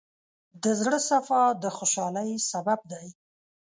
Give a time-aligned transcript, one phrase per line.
[0.63, 3.07] د زړۀ صفا د خوشحالۍ سبب دی.